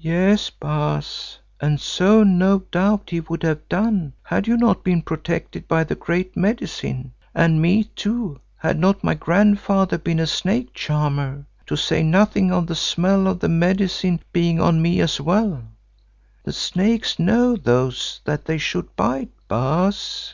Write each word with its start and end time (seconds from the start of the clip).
"Yes, 0.00 0.48
Baas, 0.48 1.38
and 1.60 1.78
so 1.78 2.22
no 2.24 2.60
doubt 2.70 3.10
he 3.10 3.20
would 3.20 3.42
have 3.42 3.68
done 3.68 4.14
had 4.22 4.46
you 4.48 4.56
not 4.56 4.82
been 4.82 5.02
protected 5.02 5.68
by 5.68 5.84
the 5.84 5.94
Great 5.94 6.34
Medicine, 6.34 7.12
and 7.34 7.60
me 7.60 7.84
too 7.94 8.40
had 8.56 8.78
not 8.78 9.04
my 9.04 9.12
grandfather 9.12 9.98
been 9.98 10.20
a 10.20 10.26
snake 10.26 10.72
charmer, 10.72 11.44
to 11.66 11.76
say 11.76 12.02
nothing 12.02 12.50
of 12.50 12.66
the 12.66 12.74
smell 12.74 13.26
of 13.26 13.40
the 13.40 13.48
Medicine 13.50 14.20
being 14.32 14.58
on 14.58 14.80
me 14.80 15.02
as 15.02 15.20
well. 15.20 15.62
The 16.44 16.54
snakes 16.54 17.18
know 17.18 17.54
those 17.54 18.22
that 18.24 18.46
they 18.46 18.56
should 18.56 18.96
bite, 18.96 19.32
Baas." 19.48 20.32